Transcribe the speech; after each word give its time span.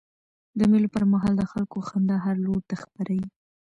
د 0.57 0.59
مېلو 0.71 0.93
پر 0.95 1.03
مهال 1.11 1.33
د 1.37 1.43
خلکو 1.51 1.77
خندا 1.87 2.17
هر 2.25 2.35
لور 2.45 2.59
ته 2.69 2.75
خپره 2.83 3.11
يي. 3.19 3.27